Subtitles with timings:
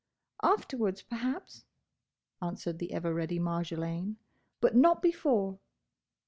[0.41, 1.63] "Afterwards, perhaps,"
[2.41, 4.15] answered the ever ready Marjolaine,
[4.59, 5.59] "but not before."